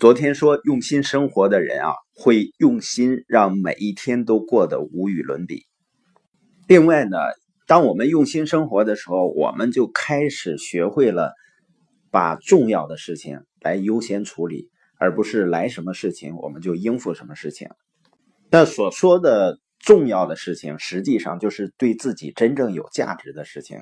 [0.00, 5.66] 昨天说用心生活的人啊，会用心让每一天都过得无与伦比。
[6.66, 7.18] 另外呢，
[7.66, 11.34] 当我们用心生活的时候，我们就开始学会了
[12.10, 17.68] 把重要的事情来优先处理，而不是来什么事情我们就应付什么事情。
[18.50, 23.80] 那所说的重要的事情，实际上就是对自己真正有价值的事情。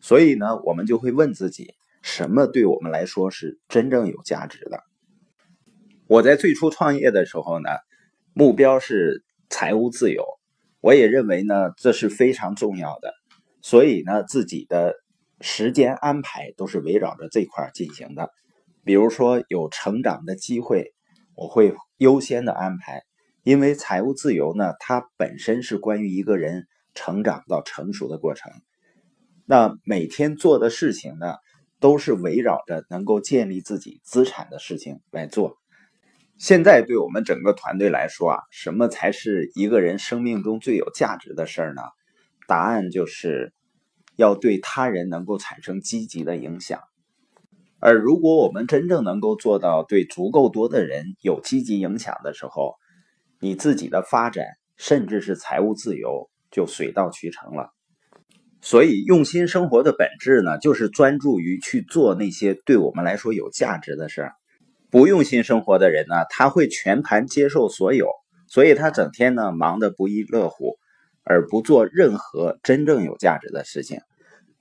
[0.00, 4.82] 所以呢，我们就会问自己，什么对我们来说是真正有价值的？
[6.08, 7.68] 我在最初创业的时候呢，
[8.32, 10.24] 目标是财务自由，
[10.80, 13.12] 我也认为呢这是非常重要的，
[13.60, 14.94] 所以呢自己的
[15.40, 18.30] 时间安排都是围绕着这块进行的。
[18.84, 20.94] 比如说有成长的机会，
[21.34, 23.02] 我会优先的安排，
[23.42, 28.52] 因为财务自由呢它本身是关于一个人成长到成熟的过程。
[29.44, 31.34] 那每天做的事情呢，
[31.80, 35.56] 都是围绕着能够建立自己资产的事情来做。
[36.38, 41.82] 现在对我们整个团队来说啊，什么才是一个人生命中最有价值的事儿呢？
[42.46, 43.54] 答案就是
[44.16, 46.80] 要对他人能够产生积极的影响。
[47.80, 52.74] 而如果我们真正能够做到对足够多的人有积极影响的时候，
[53.40, 54.44] 你自己的发展
[54.76, 57.70] 甚至是财务自由就水到渠成了。
[58.60, 64.32] 所以，用心生活的本质呢，就是专注于去做那些对我们来说有价值的事儿。
[64.90, 68.08] 不用心生活的人呢，他会全盘接受所有，
[68.48, 70.76] 所以他整天呢忙得不亦乐乎，
[71.24, 74.00] 而不做任何真正有价值的事情。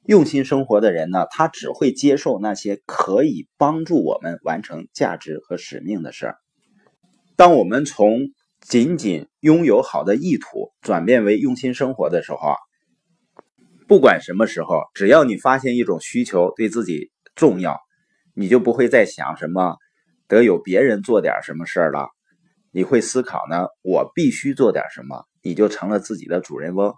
[0.05, 6.37] 用心生活的人呢，他只会接受那些可以帮助我们完成价值和使命的事儿。
[7.35, 8.19] 当我们从
[8.61, 12.55] 仅仅拥有好的意图转变为用心生活的时候啊，
[13.87, 17.79] 不管什么时候，只要你发现一种需求对自己重要，
[18.33, 19.77] 你就不会再想什么。
[20.27, 22.09] 得有别人做点什么事儿了，
[22.71, 23.67] 你会思考呢？
[23.81, 26.93] 我必须做点什么，你就成了自己的主人翁。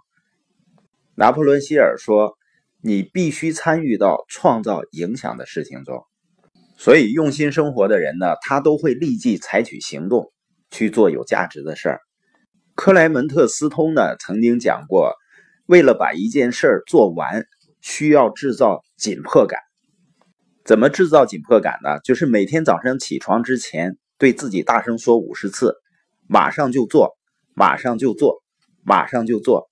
[1.14, 2.38] 拿破仑希尔说
[2.80, 6.04] ：“你必须参与到创造影响的事情中。”
[6.78, 10.32] 所以，用心生活的人呢，他都会立即采取行动
[10.70, 12.00] 去做有价值的事儿。
[12.76, 15.12] 克莱门特斯通呢曾经讲过，
[15.66, 17.44] 为了把一件事做完，
[17.80, 19.58] 需要制造紧迫感。
[20.68, 21.98] 怎么制造紧迫感呢？
[22.04, 25.76] 就是每天早上起床之前，对自己大声说五十次
[26.28, 27.16] ：“马上就做，
[27.54, 28.42] 马上就做，
[28.84, 29.70] 马上就做。”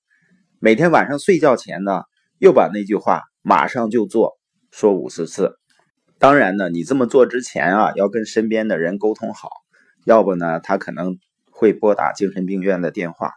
[0.59, 2.05] 每天晚上睡觉前呢，
[2.39, 4.39] 又把那句话“马上就做”
[4.73, 5.59] 说五十次。
[6.19, 9.51] 当然呢，你这么做之前啊，要跟身边的人沟通好，
[10.07, 11.19] 要不呢，他可能
[11.51, 13.33] 会拨打精神病院的电话。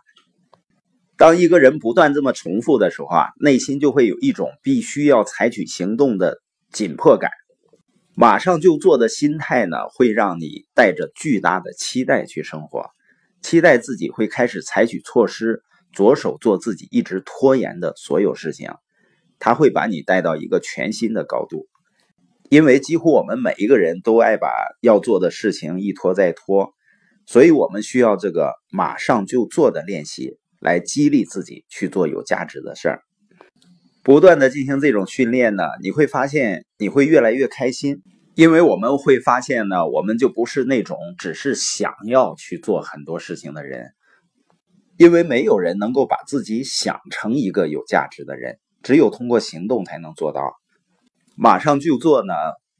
[1.18, 6.38] 当一个人不断这么重复的时候啊，内心就会有一种必须要采取行动的
[6.72, 7.30] 紧迫感。
[8.22, 12.90] 马上就做的心态呢，会让你带着巨大的期待去生活，
[13.41, 15.63] 期待自己会开始采取措施，
[15.94, 18.72] 着手做自己一直拖延的所有事情。
[19.40, 21.69] 他会把你带到一个全新的高度，
[22.50, 24.50] 因为几乎我们每一个人都爱把
[24.81, 26.74] 要做的事情一拖再拖，
[27.25, 33.02] 所以我们需要这个马上就做的练习，来激励自己去做有价值的事儿。
[34.02, 38.02] 不断的进行这种训练呢，你会发现你会越来越开心，
[38.34, 43.92] 因为我们会发现呢，我们就不是那种只是想要去做很多事情的人，
[44.98, 50.56] 因为没有人能够把自己想成一个有价值的人，只有通过行动才能做到。
[51.36, 52.34] 马上就做呢，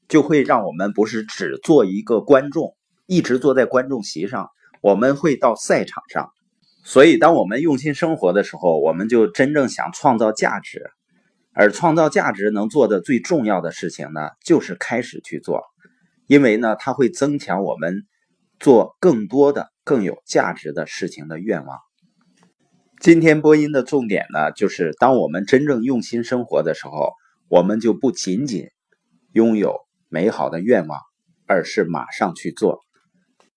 [0.08, 2.76] 就会让我们不是只做一个观众，
[3.08, 4.48] 一直坐在观众席上，
[4.82, 6.30] 我们会到赛场上。
[6.86, 10.90] 所以，当我们用心生活的时候，我们就真正想创造价值。
[11.54, 15.64] 而创造价值能做的最重要的事情呢，就是开始去做，
[16.28, 18.04] 因为呢，它会增强我们
[18.60, 21.78] 做更多的更有价值的事情的愿望。
[23.00, 27.14] 今天播音的重点呢，就是当我们真正用心生活的时候，
[27.48, 28.68] 我们就不仅仅
[29.34, 29.76] 拥有
[30.08, 31.00] 美好的愿望，
[31.48, 32.86] 而是马上去做。